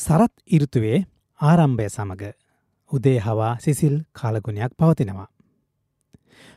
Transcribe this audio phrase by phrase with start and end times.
[0.00, 0.98] සරත් ඉරුතුවේ
[1.40, 2.22] ආරම්භය සමග
[2.92, 5.28] උදේ හවා සිසිල් කාලගුණයක් පවතිනවා.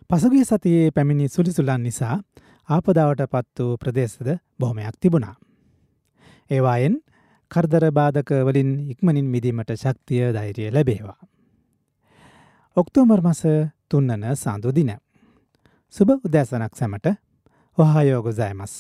[0.10, 2.16] පසුගේ සතියේ පැමිණි සුලිසුලන් නිසා
[2.70, 4.30] ආපදාවට පත් වූ ප්‍රදේශද
[4.60, 5.36] බොහොමයක් තිබුණා.
[6.52, 6.96] ඒවායෙන්
[7.52, 11.20] කරදර බාධක වලින් ඉක්මනින් මිදීමට ශක්තිය ධෛරිය ලැබේවා.
[12.78, 13.42] ඔක්තෝමර් මස
[13.90, 14.92] තුන්නන සාඳු දින.
[15.94, 17.08] සුබ උදෑසනක් සැමට
[17.78, 18.74] ඔහායෝගොසෑමස්.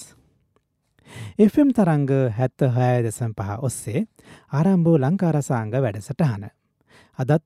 [1.39, 4.05] FM තරංග හැත්ත හය දෙසම් පහ ඔස්සේ
[4.51, 6.43] ආරම්භූ ලංකාරසාංග වැඩසටහන.
[7.19, 7.43] අදත්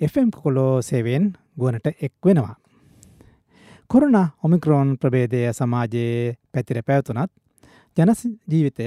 [0.00, 2.56] FM කොලෝ සේවෙන් ගුවනට එක් වෙනවා.
[3.90, 7.32] කොරුණ ඔමික්‍රෝන් ප්‍රබේදය සමාජයේ පැතිර පැවතුනත්
[7.96, 8.86] ජනස ජීවිතය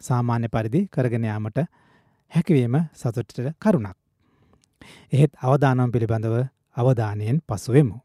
[0.00, 1.58] සාමාන්‍ය පරිදි කරගෙනයාමට
[2.32, 3.96] හැකිවීම සතුටට කරුණක්.
[5.12, 6.36] එහෙත් අවධානම් පිළිබඳව
[6.76, 7.96] අවධානයෙන් පසුවෙමු.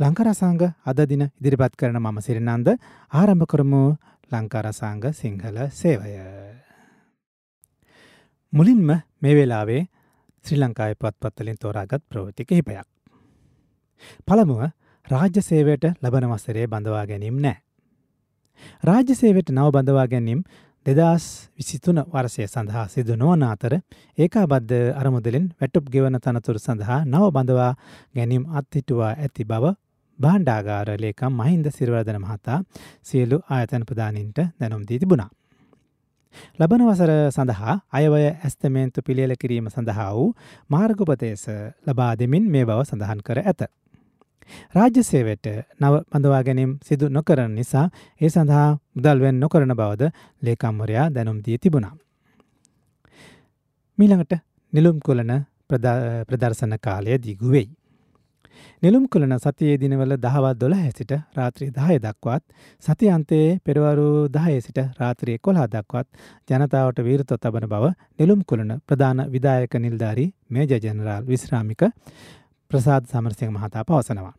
[0.00, 2.68] ලංකරසංග අද දින ඉදිරිපත් කරන මම සිරිනන්ද
[3.12, 3.82] ආරම්භ කරමු
[4.30, 6.14] ලංකාරසංග සිංහල සේවය.
[8.52, 8.88] මුලින්ම
[9.22, 9.82] මේ වෙලාවේ
[10.44, 12.86] ශ්‍රී ලංකායි පත්පත්වලින් තෝරාගත් ප්‍රවෘති කිහිපයක්.
[14.26, 14.62] පළමුව
[15.06, 17.58] රාජ්‍ය සේවයට ලබන වසරේ බඳවා ගැනීම් නෑ.
[18.82, 20.40] රාජ්‍ය සේවයට නව බඳවා ගැනීම්
[20.86, 23.76] දෙදස් විසිතුන වර්සය සඳහා සිදු නොවන අතර
[24.18, 27.72] ඒකාබද්ධ අරමුදලින් වැටුප් ගෙවන තනතුරු සඳහා නව බඳවා
[28.14, 29.74] ගැනීම් අත්හිටුවා ඇති බව
[30.20, 32.58] බාණ්ඩාගාර ලේකම් මහින්ද සිරවර්ධන මහතා
[33.02, 35.30] සියලු ආයතන ප්‍රධානින්ට දැනුම් දී තිබුණා.
[36.58, 40.28] ලබන වසර සඳහා අයවය ඇස්තමේන්තු පිළියල කිරීම සඳහා වූ
[40.70, 41.44] මාර්ගපතේස
[41.86, 43.62] ලබා දෙමින් මේ බව සඳහන් කර ඇත.
[44.74, 45.46] රාජ්‍ය සේවයට
[45.80, 47.86] නව බඳවා ගැනීම් සිදු නොකරන නිසා
[48.20, 51.94] ඒ සඳහා මුදල්වෙන් නොකරන බවද ලේකම්වරයා දැනුම් දී තිබුණා.
[53.98, 54.34] මීළඟට
[54.72, 55.32] නිලුම් කොලන
[56.28, 57.68] ප්‍රදර්ශන කාලය දිගුවෙයි.
[58.82, 62.44] නිලුම් කළන සතියේ දිනවල දහවත් දොළ හැසිට රාත්‍රී දහය දක්වත්
[62.82, 66.08] සති අන්තයේ පෙරවරු දහය සිට රාත්‍රයේ කොලා දක්වත්
[66.50, 71.82] ජනතාවට වීරතො තබන බව නිලුම් කුලන ප්‍රධාන විදායක නිල්ධාරී මේජ ජනරාල් විශ්‍රාමික
[72.70, 74.34] ප්‍රසාද් සමරසිංහ මහතා පවසනවා.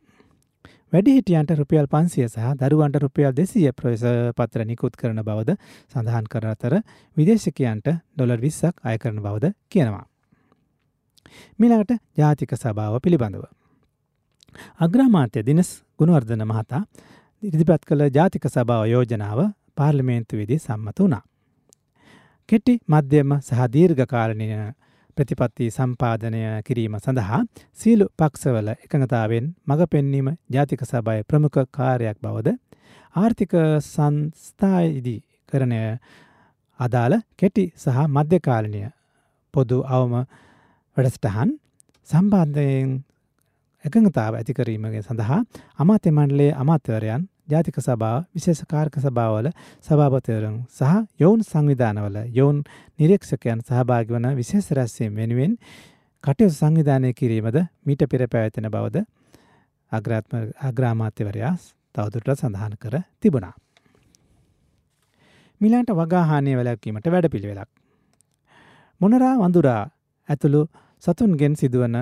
[0.93, 5.55] වැඩිහිටියන්ට රුපියල් පන්සිය සහ දරුවන්ට රුපියල් දෙසිය ප්‍රවේශ පත්‍ර නිකුත් කරන බවද
[5.93, 6.75] සඳහන් කර අතර
[7.17, 10.05] විදේශකයන්ට ඩොලර් විස්සක් අය කරන බවද කියනවා.
[11.59, 13.47] මිලාට ජාතික සභාව පිළිබඳව.
[14.79, 15.69] අග්‍රාමාත්‍ය දිනස්
[15.99, 16.83] ගුණවර්ධන මහතා
[17.43, 19.39] ඉදිරිපත් කළ ජාතික සභාව යෝජනාව
[19.75, 21.23] පාර්ලිමේන්තු විදි සම්මත වුණා.
[22.49, 24.47] කෙටි මධ්‍යම සහ දීර්ඝ කාලනය
[25.17, 27.41] ප්‍රතිපත්ති සම්පාදනය කිරීම සඳහා
[27.73, 32.49] සීලු පක්ෂවල එකඟතාවෙන් මඟ පෙන්වීම ජාතික සභාවේ ප්‍රමුඛ කාර්යයක් බවද
[33.15, 33.53] ආර්ථික
[33.85, 35.19] සංස්ථායිදී
[35.49, 35.81] කරණය
[36.79, 38.81] අදාළ කෙටි සහ මධ්‍යකාලනය
[39.53, 40.13] පොදු අවම
[40.97, 41.49] වැඩසටහන්
[42.09, 42.91] සම්බන්ධයෙන්
[43.85, 45.39] එකඟතාව ඇතිකරීමගේ සඳහා
[45.79, 49.47] අමාත්‍ය මණ්ඩලයේ අමාත්‍යවරයන් ජාතික සභාව විශේෂ කාර්ක සභාවල
[49.83, 52.59] සභාපතිවරුන් සහ යොවුන් සංවිධානවල යොවුන්
[52.99, 55.57] නිරීක්ෂකයන් සහභාගි වන විශේෂ රැස්වීම වෙනුවෙන්
[56.23, 59.03] කටයුතු සංවිධානය කිරීමද මීට පෙර පැවැතෙන බවද
[60.61, 61.53] අග්‍රාමාත්‍යවරයා
[61.95, 63.53] තවදුරට සඳහන් කර තිබුණා.
[65.61, 67.69] මිලාන්ට වගාහානය වැලැක්වීමට වැඩ පිළිවෙලක්.
[69.01, 69.83] මොනරා වඳුරා
[70.29, 70.61] ඇතුළු
[71.03, 71.95] සතුන්ගෙන් සිදුවන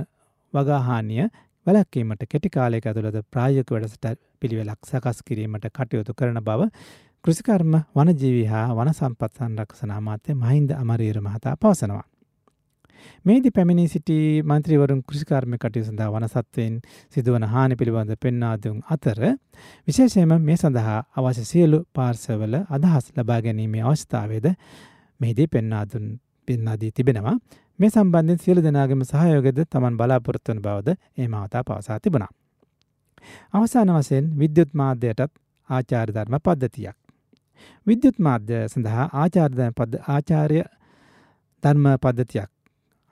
[0.54, 1.26] වගාහානිය
[1.68, 6.70] වැලැක්වීමට කෙටි කාලයක ඇතුළත ප්‍රායෝගික වැඩසට පිළිවෙලක් සකස් කිරීමට කටයුතු කරන බව
[7.26, 12.06] කෘෂිකර්ම වනජීවී හා වන සම්පත් සංරක්ෂණ අමාත්‍ය මහින්ද අමරීර මහතා පවසනවා.
[13.26, 19.20] මේදි පැමිණි සිටි මන්ත්‍රීවරුන් කෘෂිකර්ම කටයු සඳහා වනසත්වයෙන් සිදුවන හානි පිළිබඳ පෙන්නාදුන් අතර
[19.88, 24.48] විශේෂයම මේ සඳහා අවශ්‍ය සියලු පාර්සවල අදහස් ලබා ගැනීමේ අවස්ථාවේද
[25.20, 26.08] මෙහිදී පෙන්නාදුන්
[26.48, 27.36] පෙන්නාදී තිබෙනවා
[27.80, 32.32] මේ සම්බන්ධයෙන් සියලු දෙනාගේම සහයෝගයද තමන් බලාපොරොත්තු වන බවද ඒ මහතා පවසා තිබුණා.
[33.54, 35.32] අවසාන වශයෙන් විද්‍යුත් මාධ්‍යයටත්
[35.70, 36.98] ආචාර්ය ධර්ම පද්ධතියක්.
[37.88, 40.60] විද්‍යුත් මාධ්‍ය සඳහා ආචාර්ය පද ආචාර්ය
[41.64, 42.50] ධර්ම පද්ධතියක්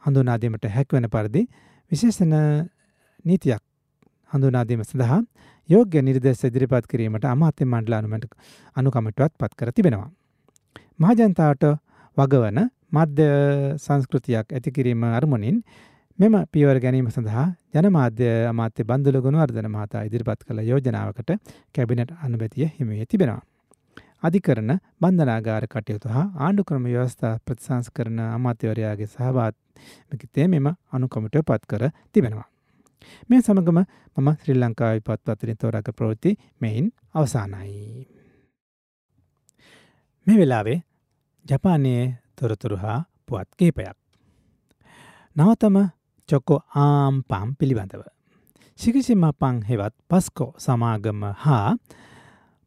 [0.04, 1.48] හඳුනාදීමට හැකිවන පරිදි
[1.92, 2.36] විශේෂණ
[3.26, 3.64] නීතියක්
[4.32, 5.22] හඳුනාදීම සඳහා
[5.70, 8.34] යෝග්‍ය නිර්දේශ ඉදිරිපත් කිරීමට අමාත්‍ය මණ්ඩල අනුමැට
[8.76, 10.10] අනුකමිටුවත් පත් කර තිබෙනවා.
[11.00, 11.64] මහජනතාවට
[12.18, 12.60] වගවන
[12.92, 13.28] මධ්‍ය
[13.78, 15.58] සංස්කෘතියක් ඇතිකිරීම අරමුණින්
[16.20, 21.32] මෙම පියවර ගැනීම සඳහා ජනමාධ්‍ය අමාත්‍ය බන්දුල ගුණවර්ධන මහතා ඉදිරිපත් කළ යෝජනාවකට
[21.74, 23.42] කැබිනට අනුමැතිය හිමිවේ තිබෙනවා.
[24.20, 31.84] අධිකරන බන්ධනාගාර කටයුතු හා ආණ්ඩුක්‍රම ව්‍යවස්ථා ප්‍රතිසංස් කරන අමාත්‍යවරයාගේ සහභාත්මකිතේ මෙම අනුකමිටුව පත් කර
[32.14, 32.48] තිබෙනවා.
[33.30, 33.80] මේ සමගම
[34.18, 38.08] මම ශ්‍රී ලංකාවි පත්පත්වලින් තෝරාග ප්‍රවෘත්ති මෙයින් අවසානයි.
[40.28, 40.80] මේ වෙලාවේ
[41.46, 42.06] ජපානයේ
[42.38, 43.98] තොරතුරු හා පුවත් කේපයක්.
[45.36, 45.78] නවතම
[46.30, 48.04] චොක්කෝ ආම් පම් පිළිබඳව.
[48.80, 51.70] ශිකිසිම පං හෙවත් පස්කෝ සමාගම හා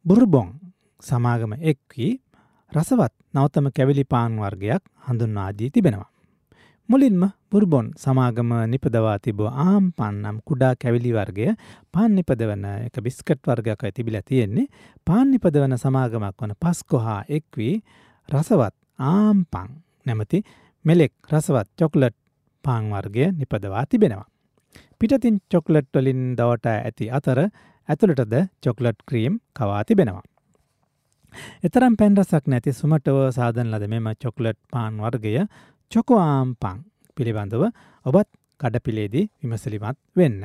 [0.05, 0.49] බුර්බොන්
[1.03, 2.13] සමාගම එක්වී
[2.73, 6.11] රසවත් නවතම කැවිලි පාන් වර්ගයක් හඳුන්වාදී තිබෙනවා.
[6.89, 11.47] මුලින්ම බුර්බොන් සමාගම නිපදවා තිබ ආම් පන්නම් කුඩා කැවිලි වර්ගය
[11.93, 14.67] පාන් නිපදවන එක බිස්කට් වර්ගයක් තිබිලා තියෙන්නේ
[15.07, 17.75] පාන් නිපදවන සමාගමක් වන පස්කොහා එක්වී
[18.29, 19.71] රසවත් ආම්පං
[20.07, 20.39] නැමති
[20.85, 22.17] මෙලෙක් රසවත් චොක්ලට්
[22.65, 24.27] පාං වර්ගය නිපදවා තිබෙනවා.
[25.01, 27.39] පිටතින් චොක්ලට් වලින් දවට ඇති අතර
[27.89, 30.25] ඇතුළටද චොක්ලට් ක්‍රීම් කවා තිබෙනවා.
[31.63, 35.35] එතරම් පැන්රසක් නැති සුමටව සාධන ලද මෙම චොක්ලට් පාන් වර්ගය
[35.93, 36.79] චොකෝආම් පං
[37.17, 37.65] පිළිබඳව
[38.07, 38.29] ඔබත්
[38.61, 40.43] කඩපිලේදී විමසලිමත් වෙන්න.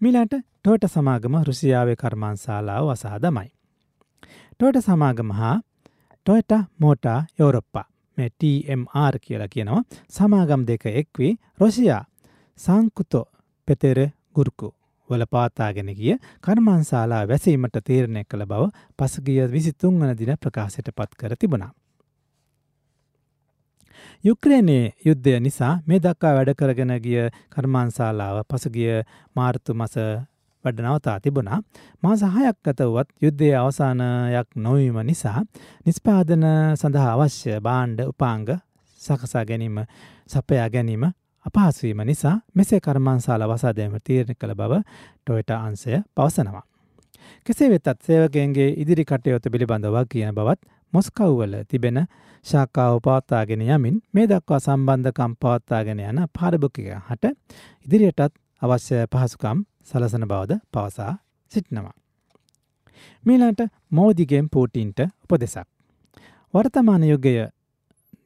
[0.00, 3.48] මිලාට ටෝට සමාගම රුසියාවේ කර්මාන්ශාලාව වසාහ දමයි.
[4.52, 5.56] ටෝට සමාගම හා
[6.30, 7.84] ටොයට මෝටා යෝරොප්පා
[8.18, 11.30] මේ TMR කියලා කියනවා සමාගම් දෙක එක්වී
[11.60, 12.04] රොසියා
[12.58, 13.24] සංකුතෝ
[13.68, 13.98] පෙතෙර
[14.36, 14.68] ගුරුකු
[15.10, 18.68] වල පාතාගෙන ගිය කර්මාන්ශාලා වැසීමට තීරණය කළ බව
[18.98, 21.72] පසගිය විසි තුන්වන දින ප්‍රකාශයට පත් කර තිබුණා.
[24.24, 29.02] යුක්‍රේනයේ යුද්ධය නිසා මේ දක්කා වැඩ කරගෙන ගිය කර්මාන්ශාලාව පසුගිය
[29.36, 29.98] මාර්තු මස
[30.64, 31.60] වැඩ නවතා තිබුණා
[32.02, 35.38] මාස හයක් ඇතවත් යුද්ධය අවසානයක් නොවීම නිසා
[35.86, 38.48] නිස්පාදන සඳහා අවශ්‍ය බාණ්ඩ උපාංග
[39.00, 39.78] සකසා ගැනීම
[40.28, 41.04] සපයා ගැනීම
[41.46, 44.82] අපහසුවීම නිසා මෙසේ කර්මාන්සාල වසාදෑම තීරණ කළ බව
[45.20, 46.64] ටොයට අන්සය පවසනවා.
[47.46, 50.60] කෙසේ වෙතත් සේවකයන්ගේ ඉදිරි කටයොතු පිළිබඳව කියන බවත්
[50.92, 51.98] මොස්කව්වල තිබෙන
[52.46, 57.34] ශාකාව පවත්තාගෙන යමින් මේ දක්වා සම්බන්ධකම් පවත්තාගෙන යන පාරභකික හට
[57.86, 61.12] ඉදිරියටත් අවශ්‍ය පහසුකම් සලසන බවද පවසා
[61.52, 61.94] සිටිනවා.
[63.24, 63.60] මීලාට
[63.90, 65.66] මෝදිගෙන් පූටින්ට උපදෙසක්.
[66.54, 67.34] වර්තමාන යුගය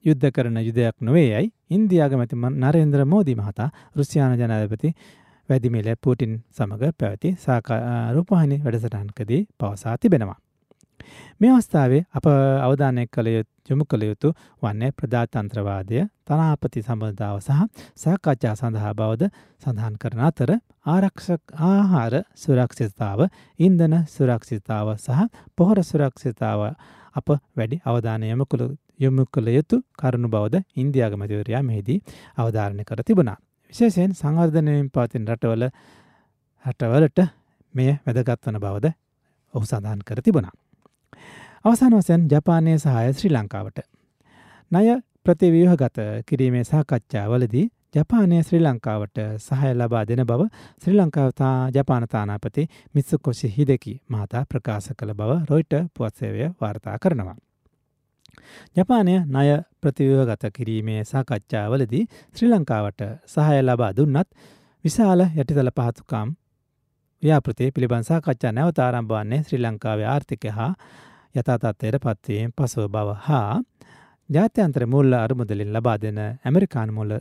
[0.05, 4.95] යුද්ධ කරන යුදයක් නොවේ යයි ඉන්දයාගමැතිම නරේන්ද්‍ර මෝදී මහතා රුසියාන ජනාධපති
[5.49, 10.44] වැදිමිල පූටින් සමඟ පැවති සාකරූපහනි වැඩසටහන්කදී පවසා තිබෙනවා.
[11.41, 12.27] මේ අවස්ථාවේ අප
[12.61, 13.31] අවධානය කළ
[13.69, 14.29] යොමු කළ යුතු
[14.63, 17.61] වන්නේ ප්‍රධාතන්ත්‍රවාදය තනාපති සම්බධාව සහ
[17.97, 19.31] සාකච්ඡා සඳහා බවද
[19.63, 20.51] සඳහන් කරන අතර
[20.87, 23.21] ආරක්ෂක ආහාර සුරක්ෂිතාව
[23.61, 26.63] ඉන්දන සුරක්ෂිතාව සහ පොහොර සුරක්ෂිතාව
[27.15, 28.65] අප වැඩි අවධානයම කළ
[28.99, 31.99] යොමු කළ යුතු කරුණු බවද ඉන්දයාගමතිවරයා මෙහිදී
[32.37, 33.39] අවධාරණය කර තිබුණා.
[33.73, 35.65] විශේෂයෙන් සංවර්ධනයෙන් පවතින රටවල
[36.65, 37.19] හටවලට
[37.75, 38.93] මෙය වැදගත්වන බවද
[39.55, 40.55] ඔහු සඳහන් කර තිබුණා.
[41.65, 43.79] අවසාන වසයන් ජපානය සහය ශ්‍රී ලංකාවට.
[44.73, 50.47] ණය ප්‍රතිව්‍යහගත කිරීමේ සාකච්ඡාවලදී ජපානය ශ්‍රී ලංකාවට සහය ලබා දෙන බව
[50.79, 57.37] ශ්‍රී ලංකාවතා ජපාන තානාපති මිත්සුකොෂි හිදකි මහතා ප්‍රකාශ කළ බව රොයිට පුවත්සේවය වාර්තා කරනවා.
[58.77, 59.47] ජපානය ණය
[59.81, 64.29] ප්‍රතිව්‍යහගත කිරීමේ සාකච්ඡාවලදී ශ්‍රී ලංකාවට සහය ලබා දුන්නත්
[64.85, 66.35] විශාල යටිතල පහතුකම්
[67.25, 70.73] ව්‍යාපෘතිය පිළිබඳ සාකච්ඡා නැවත ආරම්භ වන්නේ ශ්‍රී ලංකාවේ ආර්ථිකය හා
[71.35, 73.63] යථතත්වයට පත්වීම පසුව බව හා
[74.29, 77.15] ජාත්‍යන්ත්‍ර මුල්ල අරමුදලින් ලබා දෙන ඇමරිකාන් මුල්ල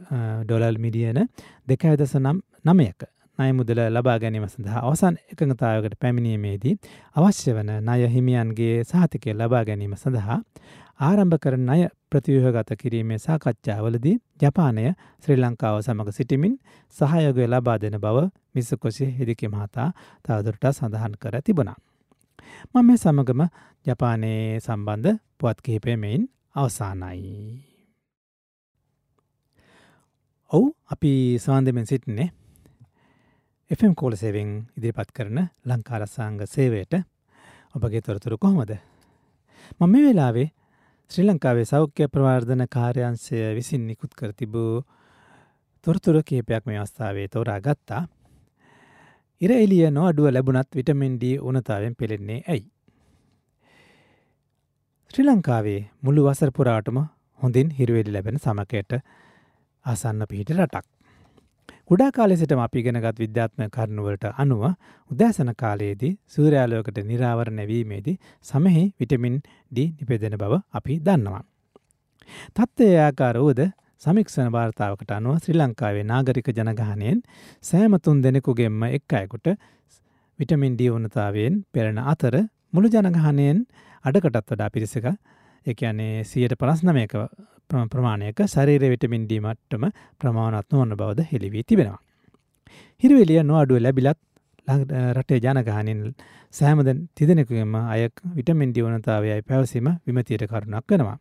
[0.44, 1.20] ඩොලල් මිඩියන
[1.68, 3.08] දෙකඇදස නම් නමයක
[3.40, 6.76] නය මුදල ලබා ගැනීම සඳහා අවසන් එකඟතාවකට පැමිණීමේදී
[7.16, 10.40] අවශ්‍ය වන ණය හිමියන්ගේ සහතිකය ලබා ගැනීම සඳහා
[11.00, 14.84] ආරම්භ කරන අය ප්‍රතිව්‍යහගත කිරීමේ සාකච්ඡාවලදී ජපානය
[15.24, 16.54] ශ්‍රී ලංකාව සමඟ සිටිමින්
[16.96, 19.88] සහයෝගය ලබා දෙන බව මිසකොසි හිදිකි මහතා
[20.26, 21.78] තවදුරට සඳහන් කර තිබුණා.
[22.72, 23.42] මම මේ සමගම
[23.86, 27.74] ජපානයේ සම්බන්ධ පුවත් කිහිපය මෙයින් අවසානයි.
[30.52, 32.30] ඔවු අපි සවාන්දමෙන් සිටින්නේ
[33.72, 36.94] FM කෝල සේවෙන් ඉදිරිපත් කරන ලංකාරසාංග සේවයට
[37.76, 38.72] ඔබගේ තොරතුරු කොහොමද.
[39.80, 40.50] මම මේ වෙලාවේ
[41.12, 44.82] ශ්‍රී ලංකාවේ සෞඛ්‍ය ප්‍රවර්ධන කාර්යන්සය විසින් නිකුත් කර තිබූ
[45.86, 48.00] තොරතුර කේපයක් මේ අවස්ථාවේ තෝරා ගත්තා
[49.42, 52.66] ඉර එලිය නොඅඩුව ලැබුණත් විටමින්ඩ උනතාවෙන් පෙළෙන්නේ ඇයි.
[55.12, 56.98] ශ්‍රී ලංකාවේ මුළු වසරපුරාටම
[57.40, 58.98] හොඳින් හිරුවෙලි ලැබෙන සමකයට
[59.86, 60.93] ආසන්න පිහිට රටක්.
[61.90, 64.64] කුඩා කාලෙසිට අපිගෙනගත් විද්‍යාත්ම කරනුවලට අනුව
[65.12, 69.36] උදෑසන කාලයේදී සූරයාලෝකට නිරාවර නැවීමේදී සමහි විටමින්
[69.72, 71.44] ඩ නිපෙදෙන බව අපි දන්නවා.
[72.56, 73.62] තත්ත්වය ආකාර වූද
[74.02, 77.20] සමික්ෂණ වාර්තාවකට අනුව ශ්‍රී ලංකාවේ නාගරික ජනගහනයෙන්
[77.64, 79.48] සෑමතුන් දෙනෙකුගෙන්ම එක් අයකුට
[80.40, 82.36] විටමින්ඩී වනතාවයෙන් පෙරෙන අතර
[82.72, 83.60] මුළු ජනගහනයෙන්
[84.06, 85.10] අඩකටත් වඩා පිරිසක
[85.66, 87.14] එකනේ සියට පනස්නමයක
[87.70, 89.86] ප්‍රමාණයක ශරීර විටමින්ඩීමට්ටම
[90.22, 92.00] ප්‍රමාණත්ම ඔන්න බවද හෙළිවී තිබෙනවා.
[93.04, 94.20] හිරුවෙලිය නොඅඩුව ලැබිලත්
[95.18, 96.02] රටේ ජනගහනින්
[96.54, 101.18] සෑමදන් තිදෙනෙකුගේම අය විටමින්ඩි වනතාවයයි පැවසීම විමතියට කරුණක් වෙනවා.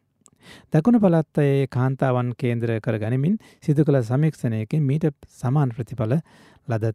[0.72, 5.08] දකුණු පළත්තයේ කාන්තාවන් කේන්ද්‍ර කර ගනිමින් සිදු කළ සමීක්ෂණයකින් මීට
[5.40, 6.14] සමාන ප්‍රතිඵල
[6.68, 6.92] ලද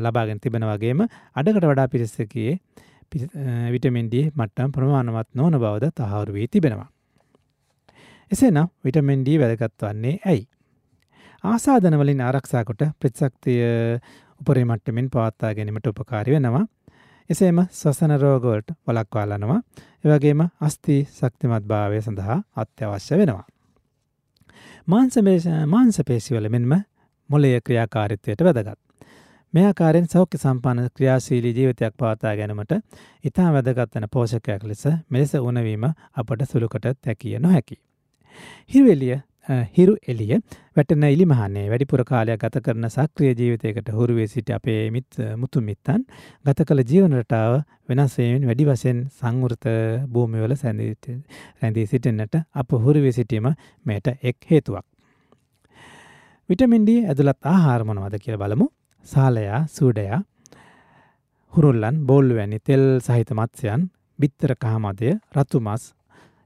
[0.00, 1.02] ලබාගෙන තිබෙන වගේම
[1.36, 2.58] අඩකට වඩා පිරිස්සකයේ
[3.72, 6.88] විටමින් D මට්ටම් ප්‍රමාණවත් නොවන බවද තහවුරු වී තිබෙනවා.
[8.30, 10.42] එසේනම් විටමින් D වැදගත් වන්නේ ඇයි?
[11.44, 13.60] ආසාදන වලින් ආරක්ෂා කොට ප්‍රතිශක්තිය
[14.40, 16.64] උපරි මට්ටමින් පවත්වා ගැනීමට උපකාරී වෙනවා.
[17.30, 19.60] එසේම ශ්වසන රෝගවලට වළක්වා ගන්නවා.
[20.04, 23.46] ඒ වගේම අස්ථි ශක්තිමත් භාවය සඳහා අත්‍යවශ්‍ය වෙනවා.
[25.68, 26.76] මාංශ පේශිවල මෙන්ම
[27.30, 28.78] මොළයේ ක්‍රියාකාරීත්වයට වැදගත්.
[29.54, 32.72] මේ ආකාරයෙන් සෞඛ්‍ය සම්පන්න ක්‍රියාශීලී ජීවිතයක් පවත්වා ගැනීමට
[33.24, 37.38] ඉතා වැදගත් වන පෝෂකයක් ලෙස මෙලෙස උණවීම අපට සුළුකොට තැකිය
[38.38, 38.68] නොහැකි.
[38.68, 39.18] හිරුවෙලිය
[39.48, 40.38] හිරු එලිය
[40.76, 46.04] වැටන ඉලිමහන්නේ වැඩිපුර කාලයක් ගත කරන සක්‍රිය ජීවිතයකට හුරුවේ සිට අපේ මිත් මුතු මිත්තන්
[46.44, 49.64] ගත කළ ජීවනරටාව වෙනස්වයෙන් වැඩි වශයෙන් සංවෘත
[50.12, 50.54] භූමිවල
[51.62, 53.54] රැඳී සිටින්නට අප හුරුවේ සිටීම
[53.86, 54.84] මේට එක් හේතුවක්.
[56.48, 58.68] විටමින්ඩී ඇතුළත් ආහාර මොනවද කියල බලමු
[59.06, 60.22] සාලයා සූඩයා
[61.52, 65.94] හුරුල්ලන් බෝල්ලු වැනි තෙල් සහිත මත්ස්‍යයන් බිත්තර කහමදය රතුමස්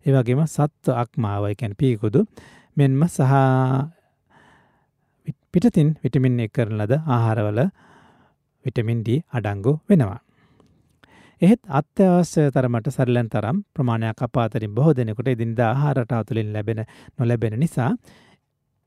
[0.07, 2.21] ඒවගේම සත්ව අක්මාවයි කැන පීකුදු
[2.77, 3.33] මෙන්ම සහ
[5.55, 7.61] පිටතින් විටමින් එක් කරන ලද ආහාරවල
[8.65, 10.21] විටමින් D අඩංගු වෙනවා.
[11.43, 16.81] එහෙත් අත්‍යවශ්‍ය තරමට සරලන් තරම් ප්‍රමාණයක් අපාතරින් බොහෝ දෙනෙකුට ඉදින්දා ආහාරට අතුලින් ලැබෙන
[17.19, 17.91] නොලැබෙන නිසා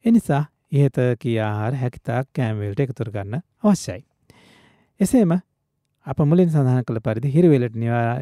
[0.05, 0.43] එනිසා
[0.73, 4.01] ඉහත කී ආහාර හැකිතාක් කෑම්වලට එකතුර ගන්න අවශ්‍යයි.
[4.99, 5.31] එසේම
[6.05, 7.77] අප මුලින් සඳහන් කළ පරිදි හිරවෙලට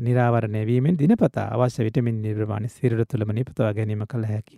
[0.05, 4.55] නිරාවරණය වීමෙන් දිනපතා අවශ්‍ය විටමින් නිර්මාණ සිරුර තුළම නිපතවා ගැනීම කළ හැකි.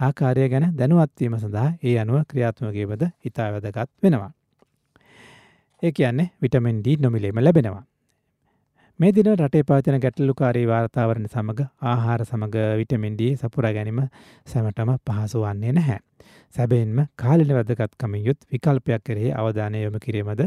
[0.00, 4.30] ආකාරය ගැන දැනුවත්වීම සඳහා ඒ අනුව ක්‍රියාත්මකයබද ඉතා වැදගත් වෙනවා.
[5.82, 7.87] ඒ කියන්නේ විටමින් D නොමිලේම ලැබෙනවා.
[9.00, 14.00] මේ දින රටේ පවතින ගැටලුකාරී වාර්තාවරණ සමඟ ආහාර සමඟ විටමින් D සපුරා ගැනීම
[14.46, 15.98] සැමටම පහසු වන්නේ නැහැ.
[16.54, 20.42] සැබෙන්ම කාලින වැදගත්කමින් යුත් විකල්පයක් කරෙහි අවධානය යොමු කිරීමද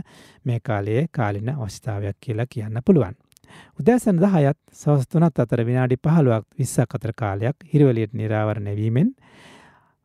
[0.46, 3.16] මේ කාලයේ කාලින අවස්ථාවයක් කියලා කියන්න පුළුවන්.
[3.80, 9.16] උදෑසන දහයත් සවස් තුනත් අතර විනාඩි පහළුවක් විස්සක් අතර කාලයක් හිරවලියට නිරාවරණය වීමෙන්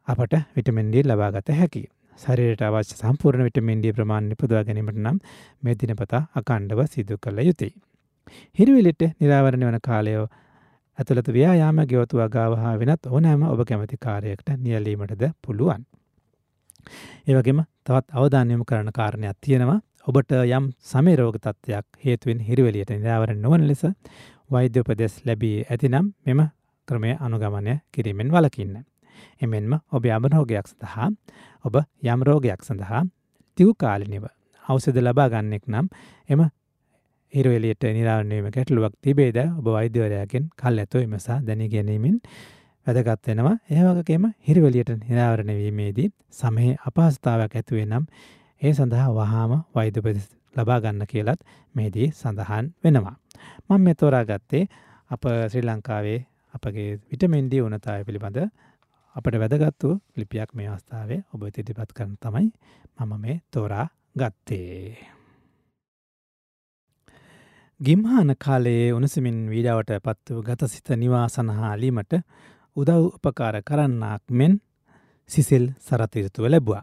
[0.09, 1.91] අපට විටමින් D ලබා ගත හැකියි.
[2.19, 5.21] ශරීරයට අවශ්‍ය සම්පූර්ණ විටමින් D ප්‍රමාණය නිපදවා ගැනීමට නම්
[5.63, 7.75] මේ දිනපතා අකණ්ඩව සිදු කළ යුතුයි.
[8.59, 10.15] හිරවිලිට නිරාවරණය වන කාලය
[10.99, 15.85] ඇතුළත ව්‍යායාම ගෙවතු වගාව හා වෙනත් ඕනෑම ඔබ කැමති කාරයකට නියලීමටද පුළුවන්.
[17.29, 23.83] ඒවගේම තවත් අවධානයම කරන කාරණයක් තියෙනවා ඔබට යම් සමේරෝග තත්ත්වයක් හේතුවෙන් හිරිවලියට නිරාවරණ නොවන ලෙස
[24.51, 26.43] වෛද්‍ය උපදෙස් ලැබී ඇතිනම් මෙම
[26.89, 28.77] ක්‍රමය අනුගමනය කිරීමෙන් වලකින්න.
[29.41, 31.09] එමෙන්ම ඔබ යමරෝගයක් සඳහා
[31.65, 33.03] ඔබ යම් රෝගයක් සඳහා
[33.59, 34.25] තිව් කාලිනිව
[34.65, 35.89] අවසද ලබා ගන්නෙක් නම්
[36.29, 36.41] එම
[37.37, 42.17] හිරවෙලියට නිරාවනීම ගැටලුවක් තිබේද ඔබ වෛද්‍යවරයාගෙන් කල් ඇතෝ එමසා දැනි ගැනීමෙන්
[42.87, 48.05] වැදගත් වෙනවා ඒවගේම හිරිවලියට නිරාවරණවීමේදී සමහේ අපහස්ථාවක් ඇතුවේ නම්
[48.63, 51.41] ඒ සඳහා වහාම වෛද්‍යපදෙස් ලබා ගන්න කියලත්
[51.75, 53.17] මේදී සඳහන් වෙනවා.
[53.69, 54.63] මං මෙ තෝරා ගත්තේ
[55.11, 56.21] අප ශ්‍රී ලංකාවේ
[56.55, 58.39] අපගේ විටමෙන්ඩී උනතාය පිළිබඳ
[59.17, 62.49] අපට වැදගත්තු ලිපියක් මේ අවස්ථාවේ ඔබ ඉදිරිපත් කරන තමයි
[62.99, 65.16] මම මේ තෝරා ගත්තේ.
[67.81, 72.13] ගිම්හාන කාලයේ උණුසමින් වීඩාවට පත්ව ගතසිත නිවාසනහාලීමට
[72.77, 74.55] උදව් උපකාර කරන්නාක් මෙන්
[75.31, 76.83] සිසිල් සරතිරතුව ලැබවා.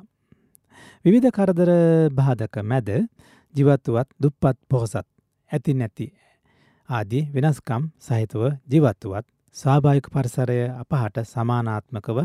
[1.06, 1.72] විවිධ කරදර
[2.12, 2.90] බාධක මැද
[3.56, 5.08] ජිවත්තුවත් දුප්පත් පොහොසත්
[5.52, 6.08] ඇති නැති
[6.90, 12.20] ආදී වෙනස්කම් සහිතව ජීවත්තුවත් ස්වාභාවික පරිසරය අපහට සමානාත්මකව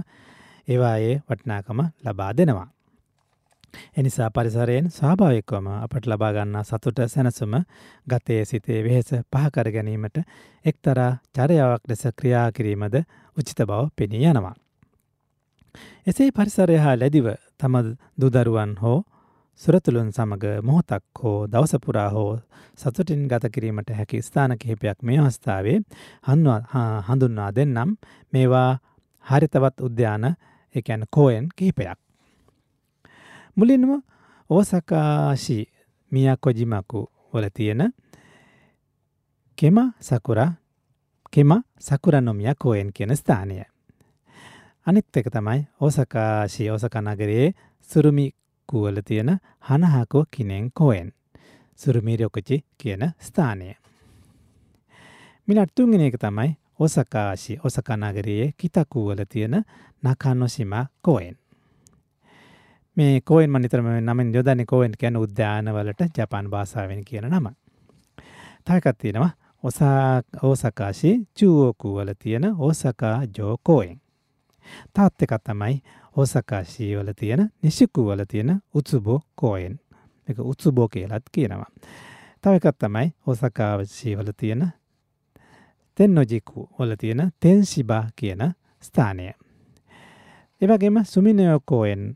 [0.69, 2.69] ඒවායේ වටනාකම ලබා දෙනවා.
[3.95, 7.55] එනිසා පරිසරයෙන් ස්වාභාවිකවම අපට ලබාගන්නා සතුට සැනසුම
[8.07, 10.17] ගතයේ සිතේ වෙහෙස පහකර ගැනීමට
[10.65, 12.97] එක්තරා චරයාවක් ලෙස ක්‍රියා කිරීමද
[13.37, 14.57] උචිත බව පෙනී යනවා.
[16.07, 17.75] එසේ පරිසරය හා ලැදිව තම
[18.21, 18.99] දුදරුවන් හෝ
[19.63, 22.31] සුරතුළුන් සමඟ මොහොතක් හෝ දවසපුරා හෝ
[22.79, 25.79] සතුටින් ගත කිරීමට හැකි ස්ථාන කිහිපයක් මේ අවස්ථාවේ
[27.07, 27.97] හඳුන්වා දෙන්නම්
[28.33, 28.71] මේවා
[29.27, 30.25] හරිතවත් උද්‍යාන
[30.75, 32.08] එකැන කෝයෙන් කිහිපයක්.
[33.59, 34.03] මුලින්ම
[34.51, 35.59] ඕසකාශි
[36.13, 37.01] මියකොජිමකු
[37.35, 37.83] වල තියෙන
[39.59, 40.39] කෙම සකුර
[41.33, 41.51] කෙම
[41.81, 43.57] සකුරනොමිය කෝයෙන් කියන ස්ථානය.
[44.87, 47.49] අනිත් එක තමයි ඕසකාශී ඕසකනගරයේ
[47.91, 48.27] සුරුමි
[48.69, 51.13] කුවල තියෙන හනහකෝ කිනෙන් කෝයෙන්
[51.81, 53.75] සුරුමීරයොකචි කියන ස්ථානය.
[55.49, 59.65] මිලට්තුන්ගෙන එක තමයි ඕසකාශි ඔසකනගරයේ කිතකුවල තියෙන
[60.03, 60.73] නකන්නොසිම
[61.03, 61.37] කෝයෙන්.
[62.99, 67.47] මේ කෝයින් මනිතරම නමින් යොදන්න කෝයින් කියන උද්‍යානවලට ජපාන් භාසාාවෙන් කියන නම.
[68.65, 69.31] තයකත්තියෙනවා
[69.63, 74.01] ඔසා ඕසකාශි චුවෝකුවල තියෙන ඕසකා ජෝකෝයෙන්.
[74.95, 75.83] තාත් එකත් තමයි
[76.17, 79.81] ඕසකාශී වල තියෙන නිශිකුවල තියෙන උත්සුබෝ කෝයෙන්
[80.29, 81.71] එක උත්සුබෝ කියලත් කියනවා.
[82.43, 84.63] තව එකක් තමයි ඕසකාවශීවල තියෙන
[85.99, 88.43] තෙන්නොජිකු වල තියෙන තෙන්සිබා කියන
[88.81, 89.33] ස්ථානය.
[90.61, 92.15] එවගේම සුමිනයෝකෝයෙන්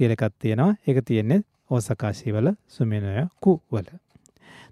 [0.00, 1.40] කියලකත් තියෙනවා එක තියෙන්නේ
[1.70, 3.88] ඕසකාශීවල සුමිනයකු වල.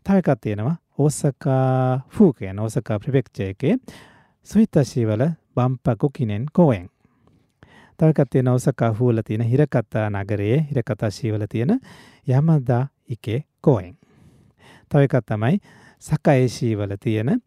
[0.04, 3.74] තවකත් තියෙනවා ඕසකා ෆූකයන් ඕසකා ප්‍රපෙක්්චයකේ
[4.46, 6.88] සුහිතශීවල බම්පකු කිනෙන් කෝයෙන්.
[7.98, 11.80] තවකත් තියෙන ඕසකා හූල තියෙන හිරකත්තා නගරයේ හිරකතා ශීවල තියෙන
[12.28, 13.96] යමදා එකේ කෝයෙන්.
[14.90, 15.58] තවකත් තමයි
[16.00, 17.42] සකඒශීවල තියෙන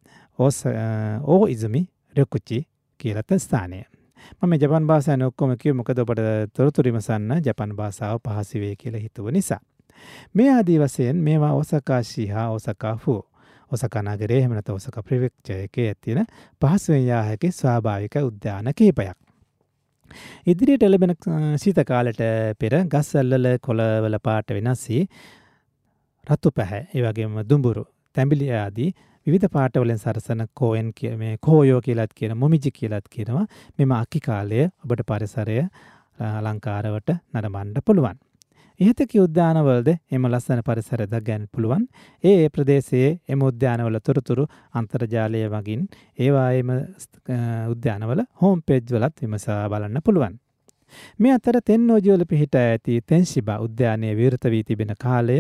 [1.24, 2.68] ඕ ඉසමි රෙකුච්චි
[3.00, 3.82] කියලත ස්ථානය.
[4.42, 6.22] මම ජපන් භාෂාන ඔක්කොම කිය මොකද ඔබට
[6.54, 9.60] තොරතුරිමසන්න ජපන් භාෂාව පහසිවේ කියල හිතුව නිසා.
[10.34, 13.18] මේ ආදී වසයෙන් මේවා ඕසකාශී හා ඕසකාහු
[13.72, 16.24] ඔසකනගරේ හමනත ඔසක ප්‍රවික්ෂයක ඇතින
[16.62, 19.18] පහසුවයා හැකි ස්වාභාවික උද්‍යාන කීපයක්.
[20.46, 21.16] ඉදිරියට එලබෙන
[21.58, 22.22] සීතකාලට
[22.60, 25.02] පෙර ගස්සල්ලල කොළවල පාට වෙනස්සී
[26.28, 27.86] රත්තු පැහැ ඒවගේම දුඹුරු
[28.16, 28.90] තැඹිලි ආදී
[29.28, 33.46] විධ පාටවලින් සරසන කෝයන් කිය මේ කෝයෝ කියලත් කියන මොමිජි කියලත් කියනවා
[33.78, 35.62] මෙම අකි කාලය ඔබට පරිසරය
[36.20, 38.18] අලංකාරවට නරමණ්ඩ පුළුවන්.
[38.80, 41.84] ඉහතක උද්‍යානවලද එම ලස්සන පරිසරද ගැන් පුළුවන්
[42.24, 45.88] ඒ ප්‍රදේශයේ එම උද්‍යානවල තොරතුරු අන්තර්ජාලය වගින්
[46.20, 46.72] ඒවායම
[47.70, 50.40] උද්‍යානවල හෝම් පෙජ්වලත් විමසා බලන්න පුළුවන්.
[51.20, 55.38] මේ අතර තෙන්නෝජිවල පිහිට ඇති තැන්ශිබා උද්‍යානය විවෘත වී තිබෙන කාලය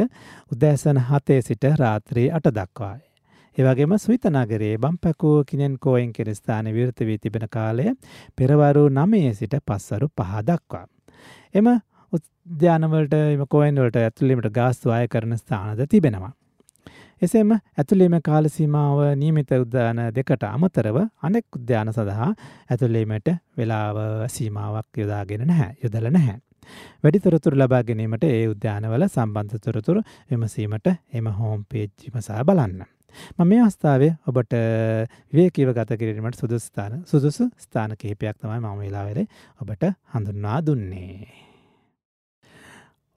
[0.51, 3.10] උදෑසන හතේ සිට රාත්‍රී අට දක්වායි.
[3.57, 7.87] ඒවගේම සුවිතනගරේ බම්පැකෝ කිනෙන් කෝයෙන් කෙන ස්ථාන විෘත වී තිබෙන කාලය
[8.35, 10.85] පෙරවරු නමයේ සිට පස්සරු පහ දක්වා.
[11.55, 11.67] එම
[12.13, 16.31] උද්‍යානවලට එම කෝයන්වලට ඇතුළීමට ගාස්තු අය කරන ස්ථානද තිබෙනවා.
[17.21, 22.29] එසේම ඇතුළේම කාලසීමාව නියමිත උද්‍යාන දෙකට අමතරව අනෙක් උද්‍යාන සඳහා
[22.69, 26.39] ඇතුළීමට වෙලාව සීමාවක් යොදාගෙන නැහැ යොදල නැහැ.
[27.03, 32.81] වැඩි තොරතුරු ලබා ගැනීමට ඒ උද්‍යානවල සම්බන්ධ තොරතුරු විමසීමට එම හෝම් පේජ්ජිමසා බලන්න.
[33.37, 34.53] ම මේ අවස්ථාවේ ඔබට
[35.29, 39.27] විවේකීව ගත කිරීමට සුදුස්ථාන සුදුසු ස්ථාන කිහිපයක් තමයි මම වෙලාවෙලේ
[39.61, 41.27] ඔබට හඳුන්වා දුන්නේ.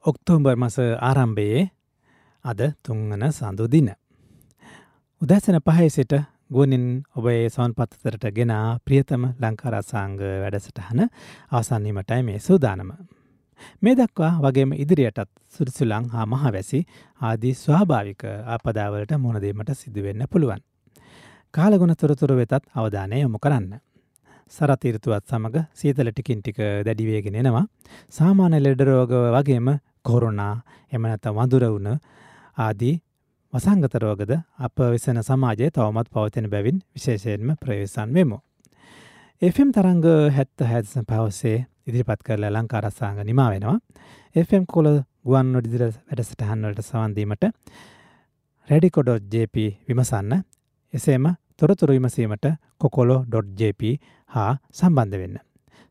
[0.05, 1.65] ඔක්තෝම්බර් මස ආරම්භයේ
[2.45, 3.89] අද තුංගන සඳු දින.
[5.21, 6.13] උදැසන පහයි සිට
[6.51, 8.53] ගුවනින් ඔබේ සවන් පත්තතරට ගෙන
[8.85, 11.01] ප්‍රියතම ලංකාරසාංග වැඩසටහන
[11.51, 12.91] අවසන්නීමටයි මේ සූදානම.
[13.83, 16.81] මේ දක්වා වගේම ඉදිරියටත් සුරසුලං හා මහවැසි
[17.21, 20.63] ආදී ස්වාභාවික ආපදාවලට මුණදීමට සිදුවෙන්න පුළුවන්.
[21.55, 23.73] කාලගුණ තොරතුරු වෙතත් අවධානය යොමු කරන්න.
[24.53, 27.65] සරතීරතුවත් සමඟ සීතල ටිකින් ටික දැඩිවේගෙන එනවා.
[28.11, 29.69] සාමාන්‍ය ලෙඩරෝග වගේම
[30.03, 30.55] කොරුණා
[30.93, 31.99] එමනැත වඳුරවුණ
[32.59, 32.95] ආදී
[33.53, 38.39] වසංගතරෝගද අප වෙසෙන සමාජය තවමත් පවතින බැවින් විශේෂයෙන්ම ප්‍රවේශන් වෙමු.
[39.43, 43.79] එම් තරංග හැත්ත හැදසන පවසේ ඉදිරිපත් කරලා ලංකාරස්සාංග නිමා වෙනවා.
[44.37, 44.87] FM කොල
[45.23, 47.45] ගුවන් නොඩිදිර වැඩසටහන්වලට සවන්දීමට
[48.69, 49.57] රැඩිකොඩොජP
[49.89, 50.33] විමසන්න
[50.95, 51.27] එසේම
[51.59, 52.47] තොරතුරු විමසීමට
[52.79, 53.83] කොකොලෝ.ජP
[54.31, 55.37] හා සම්බන්ධ වෙන්න.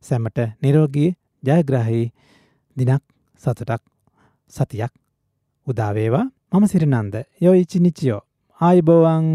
[0.03, 1.09] සැමට නිරෝගී
[1.43, 2.03] ජයග්‍රහහි
[2.77, 3.03] දිනක්
[3.41, 3.83] සතුටක්
[4.51, 4.93] සතියක්
[5.67, 8.21] උදාවේවා මම සිරිනන්ද යොයිචි නිචියෝ
[8.61, 9.27] ආයිබෝවන්